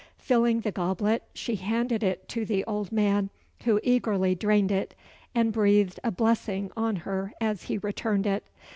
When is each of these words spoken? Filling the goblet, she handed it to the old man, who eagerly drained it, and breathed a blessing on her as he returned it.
Filling 0.17 0.61
the 0.61 0.71
goblet, 0.71 1.25
she 1.35 1.57
handed 1.57 2.01
it 2.01 2.27
to 2.29 2.43
the 2.43 2.63
old 2.65 2.91
man, 2.91 3.29
who 3.65 3.79
eagerly 3.83 4.33
drained 4.33 4.71
it, 4.71 4.95
and 5.35 5.53
breathed 5.53 5.99
a 6.03 6.09
blessing 6.09 6.71
on 6.75 6.95
her 6.95 7.31
as 7.39 7.65
he 7.65 7.77
returned 7.77 8.25
it. 8.25 8.43